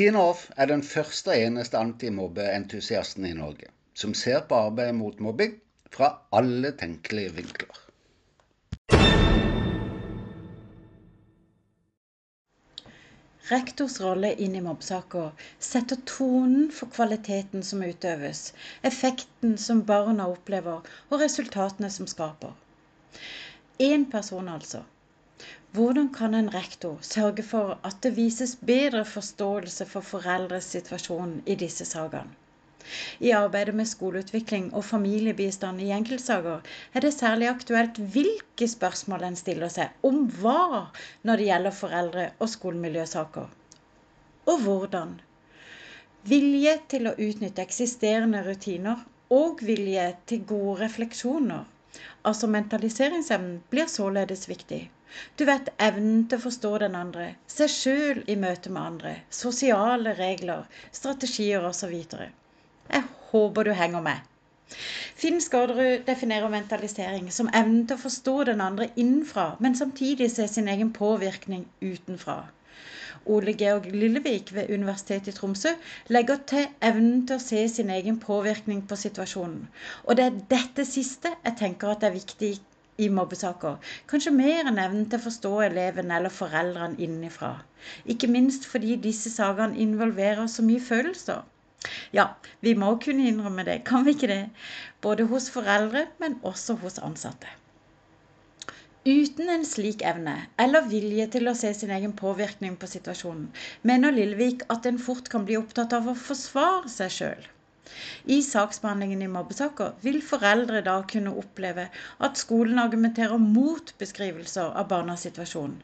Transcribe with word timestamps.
Tina 0.00 0.20
Off 0.30 0.46
er 0.56 0.70
den 0.70 0.80
første 0.80 1.28
og 1.28 1.42
eneste 1.44 1.76
antimobbeentusiasten 1.76 3.26
i 3.28 3.34
Norge 3.36 3.66
som 4.02 4.14
ser 4.16 4.46
på 4.48 4.56
arbeidet 4.56 4.94
mot 4.96 5.18
mobbing 5.20 5.58
fra 5.92 6.06
alle 6.38 6.70
tenkelige 6.80 7.34
vinkler. 7.36 7.80
Rektors 13.50 13.98
rolle 14.00 14.30
inn 14.40 14.56
i 14.56 14.62
mobbesaker 14.64 15.34
setter 15.68 16.00
tonen 16.08 16.70
for 16.78 16.88
kvaliteten 16.96 17.66
som 17.72 17.84
utøves, 17.84 18.54
effekten 18.92 19.58
som 19.60 19.84
barna 19.84 20.30
opplever, 20.32 20.80
og 21.10 21.26
resultatene 21.26 21.92
som 21.92 22.08
skaper. 22.08 22.56
Én 23.76 24.08
person, 24.16 24.48
altså. 24.48 24.80
Hvordan 25.72 26.08
kan 26.14 26.34
en 26.34 26.48
rektor 26.54 26.98
sørge 27.06 27.42
for 27.46 27.78
at 27.88 28.00
det 28.04 28.16
vises 28.16 28.56
bedre 28.70 29.04
forståelse 29.06 29.86
for 29.86 30.06
foreldres 30.06 30.66
situasjon 30.74 31.36
i 31.46 31.54
disse 31.60 31.86
sakene? 31.88 32.36
I 33.20 33.30
arbeidet 33.36 33.74
med 33.78 33.88
skoleutvikling 33.88 34.66
og 34.74 34.84
familiebistand 34.88 35.80
i 35.84 35.90
enkeltsaker 35.96 36.66
er 36.94 37.04
det 37.04 37.12
særlig 37.14 37.48
aktuelt 37.52 38.00
hvilke 38.16 38.68
spørsmål 38.72 39.26
en 39.28 39.38
stiller 39.40 39.72
seg 39.74 40.06
om 40.10 40.20
hva 40.40 40.88
når 41.22 41.42
det 41.42 41.48
gjelder 41.50 41.76
foreldre- 41.80 42.28
og 42.38 42.52
skolemiljøsaker. 42.56 43.48
Og 44.50 44.62
hvordan. 44.66 45.16
Vilje 46.34 46.76
til 46.92 47.06
å 47.08 47.16
utnytte 47.16 47.62
eksisterende 47.62 48.42
rutiner 48.48 49.04
og 49.40 49.62
vilje 49.64 50.06
til 50.26 50.42
gode 50.54 50.80
refleksjoner, 50.82 51.68
altså 52.24 52.48
mentaliseringsevnen, 52.50 53.60
blir 53.70 53.86
således 53.88 54.48
viktig. 54.50 54.88
Du 55.36 55.44
vet 55.48 55.68
evnen 55.86 56.26
til 56.28 56.38
å 56.38 56.44
forstå 56.44 56.70
den 56.82 56.96
andre, 56.98 57.28
seg 57.50 57.72
sjøl 57.74 58.20
i 58.30 58.36
møte 58.38 58.70
med 58.74 58.82
andre, 58.82 59.14
sosiale 59.42 60.12
regler, 60.18 60.66
strategier 60.98 61.66
osv. 61.70 61.94
Jeg 62.90 63.04
håper 63.30 63.70
du 63.70 63.72
henger 63.80 64.04
med. 64.06 64.30
Finn 65.20 65.40
Skårderud 65.42 66.04
definerer 66.06 66.52
mentalisering 66.52 67.26
som 67.34 67.50
evnen 67.60 67.82
til 67.88 67.98
å 67.98 68.02
forstå 68.04 68.36
den 68.52 68.62
andre 68.66 68.86
innenfra, 68.94 69.48
men 69.58 69.74
samtidig 69.80 70.30
se 70.30 70.46
sin 70.48 70.70
egen 70.70 70.92
påvirkning 70.96 71.66
utenfra. 71.82 72.38
Ole 73.26 73.52
Georg 73.52 73.90
Lillevik 73.92 74.54
ved 74.54 74.70
Universitetet 74.70 75.34
i 75.34 75.36
Tromsø 75.36 75.74
legger 76.08 76.38
til 76.52 76.70
evnen 76.90 77.26
til 77.26 77.36
å 77.36 77.42
se 77.42 77.66
sin 77.68 77.90
egen 77.92 78.16
påvirkning 78.22 78.86
på 78.88 78.96
situasjonen. 78.96 79.66
Og 80.06 80.16
det 80.16 80.24
er 80.28 80.38
dette 80.54 80.86
siste 80.88 81.34
jeg 81.34 81.58
tenker 81.58 81.92
at 81.92 82.06
er 82.06 82.16
viktig 82.16 82.52
i 82.54 82.60
mobbesaker. 83.08 83.78
Kanskje 84.10 84.32
mer 84.34 84.68
enn 84.68 84.82
evnen 84.82 85.06
til 85.08 85.20
å 85.20 85.24
forstå 85.28 85.52
eleven 85.68 86.12
eller 86.16 86.34
foreldrene 86.34 87.00
innenfra. 87.06 87.54
Ikke 88.04 88.28
minst 88.28 88.66
fordi 88.68 88.98
disse 89.08 89.32
sakene 89.32 89.78
involverer 89.86 90.50
så 90.50 90.66
mye 90.66 90.82
følelser. 90.90 91.40
Ja, 92.12 92.26
vi 92.60 92.74
må 92.76 92.90
kunne 93.00 93.30
innrømme 93.30 93.64
det, 93.64 93.78
kan 93.88 94.04
vi 94.04 94.12
ikke 94.16 94.28
det? 94.28 94.42
Både 95.00 95.24
hos 95.30 95.48
foreldre, 95.54 96.06
men 96.20 96.36
også 96.42 96.76
hos 96.82 97.00
ansatte. 97.00 97.48
Uten 99.08 99.48
en 99.48 99.62
slik 99.64 100.02
evne 100.04 100.34
eller 100.60 100.84
vilje 100.90 101.24
til 101.34 101.48
å 101.48 101.54
se 101.56 101.70
sin 101.72 101.92
egen 101.96 102.12
påvirkning 102.18 102.74
på 102.76 102.90
situasjonen, 102.90 103.46
mener 103.82 104.12
Lillevik 104.12 104.66
at 104.74 104.84
en 104.90 105.00
fort 105.00 105.32
kan 105.32 105.46
bli 105.48 105.56
opptatt 105.56 105.96
av 105.96 106.10
å 106.12 106.18
forsvare 106.26 106.92
seg 106.92 107.14
sjøl. 107.14 107.48
I 108.24 108.36
saksbehandlingen 108.46 109.22
i 109.22 109.28
mobbesaker 109.32 109.94
vil 110.04 110.18
foreldre 110.26 110.82
da 110.86 110.96
kunne 111.12 111.32
oppleve 111.42 111.86
at 112.28 112.40
skolen 112.42 112.78
argumenterer 112.82 113.42
mot 113.44 113.92
beskrivelser 114.02 114.76
av 114.82 114.88
barnas 114.92 115.24
situasjon. 115.26 115.74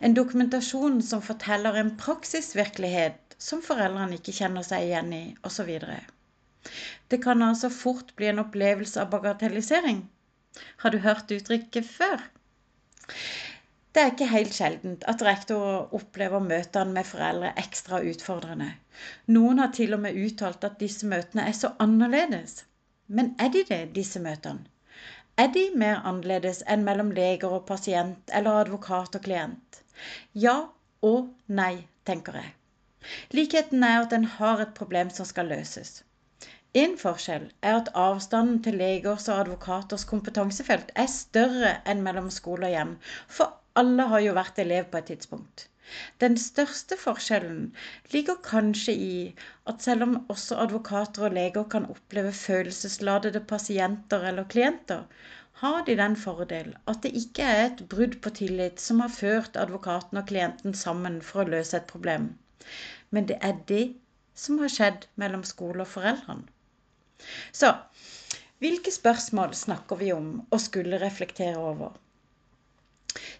En 0.00 0.14
dokumentasjon 0.18 1.00
som 1.02 1.24
forteller 1.28 1.80
en 1.80 1.94
praksisvirkelighet 2.02 3.38
som 3.48 3.62
foreldrene 3.64 4.18
ikke 4.18 4.34
kjenner 4.40 4.66
seg 4.66 4.88
igjen 4.88 5.12
i, 5.14 5.22
osv. 5.46 5.70
Det 7.08 7.20
kan 7.24 7.42
altså 7.46 7.70
fort 7.72 8.14
bli 8.18 8.28
en 8.30 8.42
opplevelse 8.44 9.00
av 9.02 9.12
bagatellisering. 9.14 10.02
Har 10.82 10.94
du 10.94 10.98
hørt 11.04 11.30
uttrykket 11.34 11.86
før? 11.86 12.24
Det 13.98 14.04
er 14.04 14.12
ikke 14.12 14.26
helt 14.30 14.54
sjeldent 14.54 15.04
at 15.10 15.22
rektorer 15.26 15.94
opplever 15.98 16.38
møtene 16.38 16.94
med 16.94 17.06
foreldre 17.06 17.48
ekstra 17.58 17.98
utfordrende. 18.06 18.68
Noen 19.34 19.58
har 19.58 19.72
til 19.74 19.96
og 19.96 20.04
med 20.04 20.20
uttalt 20.22 20.66
at 20.68 20.76
disse 20.78 21.08
møtene 21.10 21.48
er 21.50 21.56
så 21.58 21.72
annerledes. 21.82 22.60
Men 23.08 23.32
er 23.42 23.50
de 23.56 23.64
det, 23.66 23.80
disse 23.96 24.22
møtene? 24.22 24.70
Er 25.34 25.50
de 25.56 25.64
mer 25.82 25.98
annerledes 26.12 26.62
enn 26.70 26.86
mellom 26.86 27.10
leger 27.18 27.58
og 27.58 27.66
pasient 27.72 28.30
eller 28.30 28.60
advokat 28.60 29.18
og 29.18 29.26
klient? 29.26 29.82
Ja 30.46 30.54
og 31.10 31.34
nei, 31.50 31.88
tenker 32.06 32.38
jeg. 32.38 32.54
Likheten 33.34 33.82
er 33.82 34.04
at 34.04 34.14
en 34.14 34.30
har 34.38 34.62
et 34.62 34.78
problem 34.78 35.10
som 35.10 35.26
skal 35.26 35.50
løses. 35.50 36.04
En 36.76 36.98
forskjell 37.00 37.44
er 37.68 37.76
at 37.78 37.86
avstanden 37.96 38.58
til 38.64 38.74
legers 38.80 39.24
og 39.32 39.38
advokaters 39.42 40.02
kompetansefelt 40.10 40.90
er 41.02 41.06
større 41.08 41.70
enn 41.92 42.02
mellom 42.04 42.26
skole 42.34 42.68
og 42.68 42.74
hjem, 42.74 42.90
for 43.36 43.54
alle 43.82 44.04
har 44.10 44.20
jo 44.20 44.34
vært 44.36 44.60
elev 44.64 44.84
på 44.92 44.98
et 45.00 45.06
tidspunkt. 45.10 45.64
Den 46.20 46.36
største 46.36 46.98
forskjellen 47.00 47.62
ligger 48.12 48.36
kanskje 48.44 48.94
i 49.06 49.14
at 49.72 49.80
selv 49.86 50.04
om 50.06 50.18
også 50.34 50.58
advokater 50.66 51.24
og 51.30 51.38
leger 51.38 51.64
kan 51.74 51.88
oppleve 51.94 52.34
følelsesladede 52.42 53.40
pasienter 53.54 54.28
eller 54.32 54.44
klienter, 54.56 55.06
har 55.64 55.80
de 55.88 55.96
den 56.02 56.16
fordel 56.16 56.76
at 56.86 57.00
det 57.02 57.14
ikke 57.22 57.48
er 57.54 57.64
et 57.70 57.82
brudd 57.94 58.20
på 58.20 58.34
tillit 58.42 58.84
som 58.84 59.00
har 59.00 59.16
ført 59.16 59.56
advokaten 59.56 60.20
og 60.20 60.28
klienten 60.28 60.76
sammen 60.84 61.18
for 61.30 61.46
å 61.46 61.56
løse 61.56 61.80
et 61.80 61.88
problem. 61.96 62.28
Men 63.10 63.32
det 63.32 63.40
er 63.40 63.56
det 63.72 63.82
som 64.34 64.60
har 64.62 64.70
skjedd 64.76 65.08
mellom 65.16 65.48
skole 65.48 65.82
og 65.82 65.92
foreldrene. 65.96 66.46
Så 67.52 67.72
hvilke 68.62 68.90
spørsmål 68.94 69.54
snakker 69.54 69.98
vi 70.00 70.12
om 70.14 70.28
og 70.50 70.60
skulle 70.60 71.00
reflektere 71.02 71.56
over? 71.58 71.96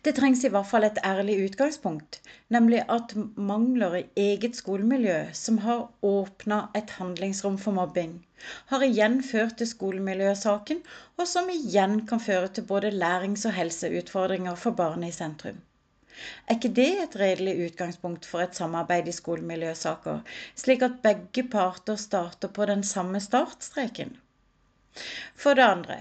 Det 0.06 0.14
trengs 0.16 0.44
i 0.46 0.50
hvert 0.54 0.66
fall 0.70 0.86
et 0.86 0.98
ærlig 1.04 1.34
utgangspunkt, 1.44 2.20
nemlig 2.54 2.80
at 2.94 3.14
mangler 3.50 3.96
i 3.98 4.04
eget 4.24 4.56
skolemiljø 4.56 5.16
som 5.40 5.58
har 5.64 5.84
åpna 6.10 6.60
et 6.80 6.94
handlingsrom 7.00 7.58
for 7.62 7.76
mobbing, 7.76 8.14
har 8.72 8.86
igjen 8.86 9.20
ført 9.26 9.58
til 9.60 9.70
skolemiljøsaken, 9.70 10.82
og 11.18 11.30
som 11.30 11.50
igjen 11.52 12.00
kan 12.10 12.22
føre 12.22 12.48
til 12.48 12.66
både 12.70 12.94
lærings- 12.94 13.46
og 13.50 13.56
helseutfordringer 13.58 14.54
for 14.54 14.78
barnet 14.82 15.12
i 15.12 15.18
sentrum. 15.18 15.58
Er 16.46 16.56
ikke 16.56 16.72
det 16.80 16.88
et 17.04 17.16
redelig 17.20 17.54
utgangspunkt 17.68 18.26
for 18.26 18.42
et 18.44 18.58
samarbeid 18.58 19.08
i 19.08 19.16
skolemiljøsaker, 19.16 20.20
slik 20.58 20.82
at 20.86 21.00
begge 21.04 21.44
parter 21.52 21.98
starter 22.00 22.48
på 22.48 22.66
den 22.70 22.84
samme 22.84 23.20
startstreken? 23.20 24.16
For 25.38 25.54
det 25.58 25.66
andre 25.66 25.98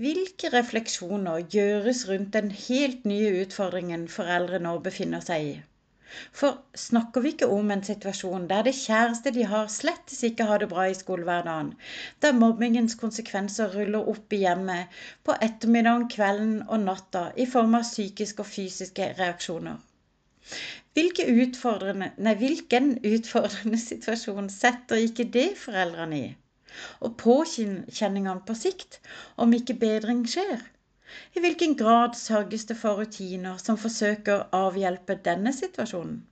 hvilke 0.00 0.48
refleksjoner 0.54 1.42
gjøres 1.52 2.06
rundt 2.08 2.32
den 2.32 2.48
helt 2.50 3.04
nye 3.04 3.42
utfordringen 3.42 4.06
foreldre 4.08 4.60
nå 4.64 4.78
befinner 4.86 5.20
seg 5.24 5.48
i? 5.50 5.52
For 6.40 6.58
snakker 6.84 7.24
vi 7.24 7.32
ikke 7.34 7.48
om 7.56 7.70
en 7.74 7.84
situasjon 7.86 8.48
der 8.50 8.66
det 8.68 8.74
kjæreste 8.78 9.32
de 9.36 9.46
har, 9.52 9.70
slett 9.74 10.14
ikke 10.28 10.48
har 10.50 10.62
det 10.62 10.68
bra 10.72 10.88
i 10.90 10.98
skolehverdagen, 10.98 11.70
der 12.24 12.36
mobbingens 12.40 12.98
konsekvenser 13.04 13.72
ruller 13.76 14.10
opp 14.14 14.36
i 14.36 14.42
hjemmet 14.42 15.00
på 15.28 15.38
ettermiddagen, 15.48 16.08
kvelden 16.16 16.54
og 16.68 16.84
natta 16.88 17.24
i 17.36 17.48
form 17.56 17.78
av 17.80 17.88
psykiske 17.88 18.44
og 18.44 18.50
fysiske 18.52 19.12
reaksjoner? 19.22 19.80
Hvilke 20.92 21.24
utfordrende, 21.44 22.12
nei, 22.18 22.36
hvilken 22.42 22.94
utfordrende 23.14 23.80
situasjon 23.90 24.52
setter 24.52 25.04
ikke 25.08 25.30
det 25.38 25.50
foreldrene 25.64 26.22
i? 26.26 26.30
og 27.04 27.16
påkjenningene 27.20 28.40
på 28.48 28.54
sikt 28.58 28.98
om 29.44 29.52
ikke 29.56 29.74
bedring 29.82 30.22
skjer? 30.34 30.62
I 31.36 31.42
hvilken 31.44 31.74
grad 31.80 32.16
sørges 32.18 32.64
det 32.70 32.76
for 32.80 33.00
rutiner 33.00 33.58
som 33.62 33.78
forsøker 33.80 34.46
avhjelpe 34.58 35.16
denne 35.28 35.52
situasjonen? 35.56 36.22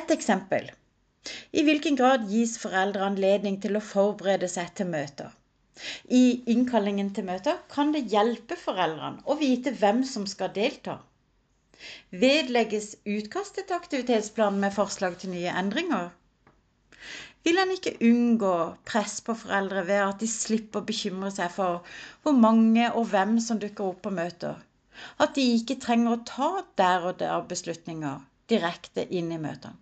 Et 0.00 0.14
eksempel. 0.16 0.70
I 1.52 1.62
hvilken 1.66 1.98
grad 2.00 2.28
gis 2.30 2.56
foreldre 2.62 3.04
anledning 3.10 3.58
til 3.62 3.76
å 3.76 3.84
forberede 3.84 4.48
seg 4.48 4.72
til 4.78 4.88
møter? 4.92 5.32
I 6.20 6.42
innkallingen 6.52 7.12
til 7.16 7.24
møter 7.28 7.60
kan 7.72 7.92
det 7.94 8.06
hjelpe 8.12 8.56
foreldrene 8.60 9.24
å 9.24 9.36
vite 9.40 9.72
hvem 9.82 10.02
som 10.04 10.26
skal 10.28 10.52
delta. 10.56 10.98
Vedlegges 12.22 12.94
utkastet 13.08 13.68
til 13.68 13.78
aktivitetsplan 13.78 14.58
med 14.60 14.74
forslag 14.76 15.16
til 15.20 15.32
nye 15.32 15.54
endringer? 15.62 16.10
Vil 17.46 17.60
en 17.62 17.70
ikke 17.72 17.96
unngå 18.04 18.54
press 18.88 19.18
på 19.24 19.34
foreldre 19.42 19.84
ved 19.88 20.02
at 20.06 20.22
de 20.22 20.28
slipper 20.30 20.82
å 20.82 20.88
bekymre 20.88 21.30
seg 21.34 21.52
for 21.54 21.84
hvor 22.24 22.36
mange 22.36 22.88
og 22.90 23.06
hvem 23.12 23.38
som 23.44 23.60
dukker 23.62 23.92
opp 23.92 24.02
på 24.06 24.12
møter. 24.16 24.58
At 25.24 25.36
de 25.38 25.44
ikke 25.56 25.78
trenger 25.80 26.16
å 26.16 26.24
ta 26.28 26.50
der 26.80 27.06
og 27.10 27.20
der 27.22 27.46
beslutninger 27.52 28.20
direkte 28.52 29.06
inn 29.08 29.30
i 29.32 29.38
møtene. 29.40 29.78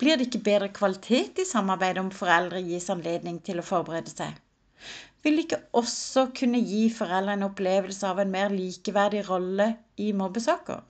Blir 0.00 0.16
det 0.16 0.28
ikke 0.28 0.44
bedre 0.46 0.68
kvalitet 0.72 1.40
i 1.42 1.48
samarbeidet 1.48 2.00
om 2.00 2.12
foreldre 2.14 2.62
gis 2.64 2.86
anledning 2.94 3.40
til 3.44 3.60
å 3.60 3.66
forberede 3.66 4.12
seg? 4.12 4.38
Vil 5.26 5.36
det 5.36 5.44
ikke 5.44 5.60
også 5.80 6.28
kunne 6.38 6.60
gi 6.62 6.86
foreldre 6.94 7.34
en 7.34 7.48
opplevelse 7.48 8.06
av 8.08 8.22
en 8.22 8.32
mer 8.32 8.54
likeverdig 8.54 9.26
rolle 9.28 9.72
i 10.00 10.12
mobbesaker? 10.16 10.80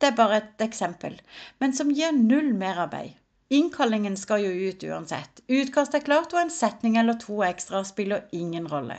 Det 0.00 0.10
er 0.10 0.18
bare 0.18 0.42
et 0.42 0.66
eksempel, 0.66 1.16
men 1.62 1.74
som 1.76 1.94
gir 1.94 2.12
null 2.16 2.50
merarbeid 2.56 3.14
Innkallingen 3.50 4.16
skal 4.20 4.42
jo 4.44 4.50
ut 4.68 4.82
uansett. 4.84 5.40
Utkast 5.48 5.94
er 5.96 6.04
klart, 6.04 6.34
og 6.34 6.40
en 6.42 6.52
setning 6.52 6.98
eller 7.00 7.16
to 7.20 7.40
ekstra 7.46 7.80
spiller 7.88 8.26
ingen 8.36 8.68
rolle. 8.68 8.98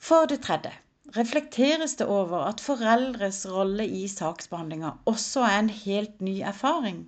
For 0.00 0.28
det 0.30 0.40
tredje 0.46 0.72
reflekteres 1.16 1.96
det 2.00 2.06
over 2.10 2.46
at 2.48 2.62
foreldres 2.62 3.44
rolle 3.50 3.84
i 3.86 4.06
saksbehandlinga 4.10 4.94
også 5.10 5.44
er 5.46 5.58
en 5.58 5.70
helt 5.70 6.20
ny 6.24 6.38
erfaring. 6.40 7.04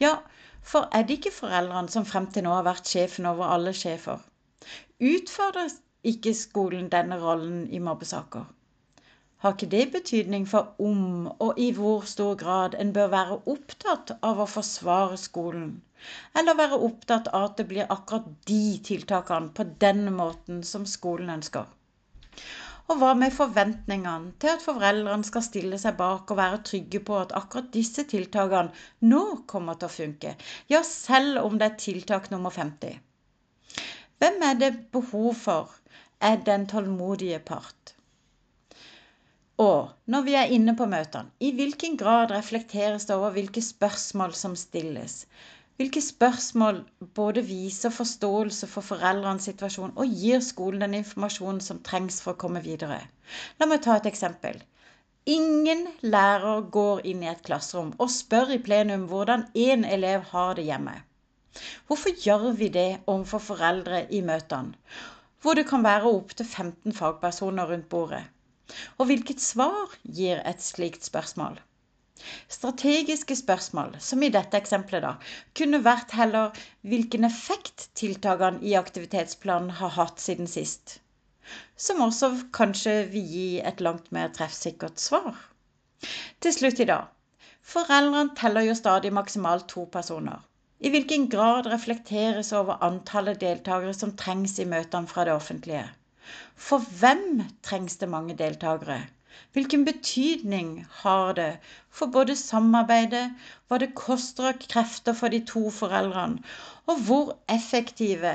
Ja, 0.00 0.18
for 0.62 0.88
er 0.92 1.04
det 1.08 1.18
ikke 1.18 1.34
foreldrene 1.34 1.92
som 1.92 2.06
frem 2.08 2.28
til 2.32 2.46
nå 2.46 2.54
har 2.54 2.66
vært 2.68 2.88
sjefen 2.88 3.28
over 3.28 3.50
alle 3.56 3.74
sjefer? 3.76 4.22
Utfordres 5.00 5.80
ikke 6.06 6.34
skolen 6.36 6.88
denne 6.92 7.18
rollen 7.20 7.66
i 7.72 7.82
mobbesaker? 7.82 8.46
Har 9.42 9.54
ikke 9.54 9.70
det 9.70 9.84
betydning 9.94 10.46
for 10.50 10.72
om 10.82 11.26
og 11.30 11.58
i 11.62 11.68
hvor 11.74 12.06
stor 12.10 12.34
grad 12.38 12.74
en 12.82 12.92
bør 12.94 13.10
være 13.12 13.36
opptatt 13.52 14.10
av 14.26 14.40
å 14.42 14.46
forsvare 14.50 15.18
skolen, 15.24 15.68
eller 16.34 16.58
være 16.58 16.78
opptatt 16.88 17.28
av 17.30 17.50
at 17.50 17.60
det 17.60 17.66
blir 17.70 17.92
akkurat 17.94 18.26
de 18.50 18.62
tiltakene 18.88 19.52
på 19.54 19.66
denne 19.84 20.14
måten 20.14 20.64
som 20.66 20.86
skolen 20.86 21.30
ønsker? 21.36 21.68
Og 22.88 22.98
hva 22.98 23.12
med 23.20 23.34
forventningene 23.36 24.32
til 24.42 24.54
at 24.54 24.64
foreldrene 24.64 25.26
skal 25.28 25.44
stille 25.44 25.78
seg 25.78 25.98
bak 25.98 26.30
og 26.32 26.40
være 26.40 26.62
trygge 26.70 27.02
på 27.04 27.18
at 27.20 27.34
akkurat 27.36 27.68
disse 27.74 28.06
tiltakene 28.10 29.10
nå 29.12 29.22
kommer 29.52 29.78
til 29.78 29.90
å 29.90 29.96
funke, 29.98 30.32
ja, 30.72 30.80
selv 30.82 31.44
om 31.44 31.60
det 31.60 31.68
er 31.68 31.82
tiltak 31.84 32.30
nummer 32.32 32.54
50? 32.54 32.96
Hvem 34.18 34.42
er 34.50 34.58
det 34.58 34.72
behov 34.90 35.34
for, 35.38 35.76
er 36.18 36.40
den 36.42 36.66
tålmodige 36.66 37.38
part. 37.52 37.94
Og 39.58 39.88
når 40.06 40.22
vi 40.26 40.34
er 40.38 40.52
inne 40.54 40.72
på 40.78 40.86
møtene, 40.86 41.32
i 41.42 41.48
hvilken 41.58 41.96
grad 41.98 42.30
reflekteres 42.30 43.08
det 43.08 43.16
over 43.16 43.32
hvilke 43.34 43.62
spørsmål 43.64 44.34
som 44.38 44.52
stilles? 44.56 45.24
Hvilke 45.78 46.02
spørsmål 46.02 46.78
både 47.14 47.42
viser 47.46 47.90
forståelse 47.94 48.68
for 48.70 48.86
foreldrenes 48.86 49.48
situasjon 49.50 49.96
og 49.98 50.14
gir 50.20 50.44
skolen 50.46 50.84
den 50.86 50.94
informasjonen 51.00 51.60
som 51.62 51.82
trengs 51.90 52.20
for 52.22 52.36
å 52.36 52.40
komme 52.44 52.62
videre? 52.62 53.00
La 53.58 53.66
meg 53.70 53.82
ta 53.82 53.98
et 53.98 54.06
eksempel. 54.12 54.62
Ingen 55.26 55.84
lærer 56.06 56.62
går 56.78 57.02
inn 57.10 57.26
i 57.26 57.30
et 57.34 57.42
klasserom 57.50 57.90
og 57.98 58.14
spør 58.14 58.54
i 58.54 58.62
plenum 58.70 59.10
hvordan 59.10 59.48
én 59.66 59.82
elev 59.86 60.30
har 60.30 60.54
det 60.54 60.70
hjemme. 60.70 60.94
Hvorfor 61.90 62.14
gjør 62.26 62.50
vi 62.62 62.70
det 62.78 62.88
overfor 63.06 63.42
foreldre 63.50 64.04
i 64.14 64.22
møtene, 64.22 64.78
hvor 65.42 65.58
det 65.58 65.66
kan 65.66 65.82
være 65.82 66.14
opptil 66.14 66.46
15 66.46 66.94
fagpersoner 66.94 67.74
rundt 67.74 67.90
bordet? 67.90 68.24
Og 68.98 69.08
hvilket 69.08 69.40
svar 69.42 69.96
gir 70.18 70.42
et 70.48 70.62
slikt 70.64 71.06
spørsmål? 71.08 71.58
Strategiske 72.50 73.36
spørsmål, 73.38 73.92
som 74.02 74.22
i 74.26 74.30
dette 74.34 74.58
eksempelet, 74.58 75.04
da, 75.04 75.12
kunne 75.60 75.78
vært 75.84 76.14
heller 76.18 76.56
hvilken 76.82 77.28
effekt 77.28 77.88
tiltakene 78.00 78.58
i 78.66 78.74
aktivitetsplanen 78.80 79.76
har 79.80 79.94
hatt 79.96 80.18
siden 80.24 80.50
sist. 80.50 80.98
Som 81.76 82.02
også 82.04 82.32
kanskje 82.58 82.96
vil 83.12 83.30
gi 83.34 83.46
et 83.70 83.80
langt 83.86 84.10
mer 84.12 84.32
treffsikkert 84.34 84.98
svar. 85.00 85.38
Til 86.42 86.54
slutt 86.54 86.82
i 86.82 86.88
dag. 86.90 87.06
Foreldrene 87.68 88.34
teller 88.38 88.66
jo 88.66 88.74
stadig 88.76 89.14
maksimalt 89.14 89.68
to 89.70 89.86
personer. 89.92 90.42
I 90.78 90.90
hvilken 90.94 91.26
grad 91.30 91.66
reflekteres 91.66 92.52
over 92.54 92.82
antallet 92.86 93.40
deltakere 93.40 93.94
som 93.96 94.12
trengs 94.16 94.58
i 94.62 94.66
møtene 94.68 95.10
fra 95.10 95.24
det 95.26 95.34
offentlige? 95.34 95.86
For 96.64 96.82
hvem 97.00 97.20
trengs 97.66 97.94
det 98.00 98.08
mange 98.14 98.34
deltakere? 98.38 98.96
Hvilken 99.56 99.84
betydning 99.86 100.72
har 101.00 101.32
det 101.38 101.46
for 101.90 102.12
både 102.16 102.34
samarbeidet, 102.36 103.30
hva 103.68 103.78
det 103.82 103.94
koster 104.00 104.50
av 104.50 104.58
krefter 104.64 105.16
for 105.20 105.32
de 105.32 105.40
to 105.52 105.62
foreldrene, 105.72 106.42
og 106.86 107.00
hvor 107.06 107.32
effektive 107.56 108.34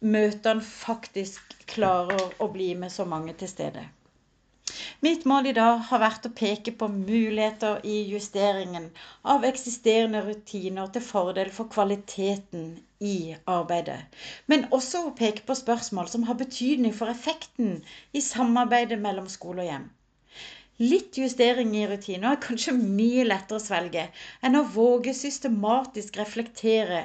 møtene 0.00 0.66
faktisk 0.72 1.54
klarer 1.70 2.34
å 2.42 2.50
bli 2.58 2.72
med 2.82 2.90
så 2.94 3.06
mange 3.14 3.36
til 3.38 3.52
stede? 3.54 3.86
Mitt 5.06 5.24
mål 5.30 5.46
i 5.46 5.50
dag 5.56 5.76
har 5.88 6.00
vært 6.02 6.24
å 6.26 6.30
peke 6.38 6.72
på 6.78 6.86
muligheter 6.92 7.84
i 7.86 7.98
justeringen 8.12 8.88
av 9.34 9.44
eksisterende 9.46 10.22
rutiner 10.26 10.88
til 10.94 11.04
fordel 11.08 11.52
for 11.58 11.70
kvaliteten 11.74 12.64
i 13.10 13.36
arbeidet, 13.52 13.98
men 14.50 14.64
også 14.78 15.02
å 15.06 15.12
peke 15.20 15.44
på 15.46 15.54
spørsmål 15.60 16.08
som 16.14 16.24
har 16.26 16.38
betydning 16.40 16.96
for 17.00 17.12
effekten 17.12 17.76
i 18.10 18.22
samarbeidet 18.28 18.98
mellom 19.04 19.28
skole 19.34 19.62
og 19.62 19.68
hjem. 19.70 19.84
Litt 20.82 21.20
justering 21.22 21.76
i 21.78 21.84
rutiner 21.92 22.32
er 22.32 22.42
kanskje 22.48 22.74
mye 22.80 23.26
lettere 23.28 23.60
å 23.60 23.66
svelge 23.68 24.08
enn 24.42 24.58
å 24.58 24.64
våge 24.78 25.14
systematisk 25.20 26.18
reflektere 26.18 27.04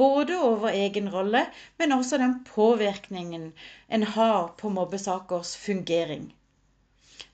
både 0.00 0.40
over 0.46 0.72
egen 0.72 1.12
rolle, 1.12 1.44
men 1.76 1.92
også 1.98 2.22
den 2.24 2.38
påvirkningen 2.48 3.50
en 3.98 4.08
har 4.16 4.48
på 4.62 4.72
mobbesakers 4.78 5.52
fungering. 5.66 6.24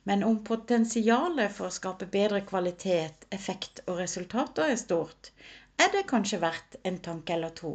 Men 0.08 0.24
om 0.24 0.38
potensialet 0.44 1.52
for 1.56 1.68
å 1.68 1.74
skape 1.74 2.08
bedre 2.12 2.40
kvalitet, 2.48 3.26
effekt 3.30 3.82
og 3.86 4.00
resultater 4.00 4.72
er 4.72 4.80
stort, 4.80 5.32
er 5.80 5.92
det 5.94 6.06
kanskje 6.10 6.42
verdt 6.42 6.80
en 6.84 6.98
tanke 7.04 7.36
eller 7.36 7.54
to. 7.62 7.74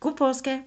God 0.00 0.20
påske! 0.20 0.60